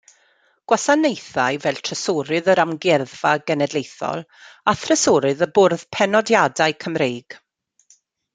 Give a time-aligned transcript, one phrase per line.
[0.71, 4.25] Gwasanaethai fel trysorydd yr Amgueddfa Genedlaethol;
[4.73, 7.39] a thrysorydd y Bwrdd Penodiadau Cymreig.